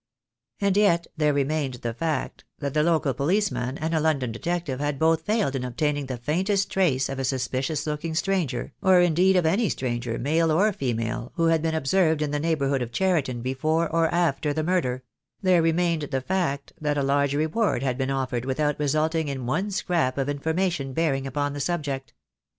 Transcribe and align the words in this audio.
And 0.59 0.75
yet 0.77 1.05
there 1.15 1.31
remained 1.31 1.75
the 1.75 1.93
fact 1.93 2.43
that 2.57 2.73
the 2.73 2.81
local 2.81 3.13
police 3.13 3.51
man 3.51 3.77
and 3.77 3.93
a 3.93 3.99
London 3.99 4.31
detective 4.31 4.79
had 4.79 4.97
both 4.97 5.21
failed 5.21 5.55
in 5.55 5.63
obtaining 5.63 6.07
the 6.07 6.17
faintest 6.17 6.71
trace 6.71 7.07
of 7.07 7.19
a 7.19 7.23
suspicious 7.23 7.85
looking 7.85 8.15
stranger, 8.15 8.73
or 8.81 8.99
in 8.99 9.13
deed 9.13 9.35
of 9.35 9.45
any 9.45 9.69
stranger, 9.69 10.17
male 10.17 10.49
or 10.51 10.73
female, 10.73 11.33
who 11.35 11.45
had 11.49 11.61
been 11.61 11.75
ob 11.75 11.85
served 11.85 12.23
in 12.23 12.31
the 12.31 12.39
neighbourhood 12.39 12.81
of 12.81 12.91
Cheriton 12.91 13.43
before 13.43 13.87
or 13.91 14.07
after 14.11 14.53
the 14.53 14.63
murder; 14.63 15.03
there 15.39 15.61
remained 15.61 16.01
the 16.01 16.21
fact 16.21 16.73
that 16.81 16.97
a 16.97 17.03
large 17.03 17.35
reward 17.35 17.83
had 17.83 17.95
been 17.99 18.09
offered 18.09 18.43
without 18.43 18.79
resulting 18.79 19.27
in 19.27 19.45
one 19.45 19.69
scrap 19.69 20.17
of 20.17 20.27
in 20.27 20.39
formation 20.39 20.93
bearing 20.93 21.27
upon 21.27 21.53
the 21.53 21.59
subject. 21.61 22.11